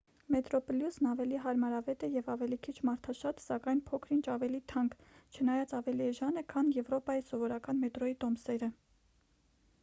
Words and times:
մետրոպլյուսն 0.33 1.07
ավելի 1.09 1.41
հարմարավետ 1.41 2.05
է 2.07 2.07
և 2.13 2.31
ավելի 2.35 2.57
քիչ 2.67 2.73
մարդաշատ 2.89 3.43
սակայն 3.43 3.83
փոքր-ինչ 3.91 4.23
ավելի 4.37 4.63
թանկ 4.73 4.97
չնայած 5.41 5.75
ավելի 5.81 6.09
էժան 6.15 6.43
է 6.43 6.45
քան 6.55 6.73
եվրոպայի 6.79 7.27
սովորական 7.29 7.85
մետրոյի 7.85 8.19
տոմսերը 8.25 8.73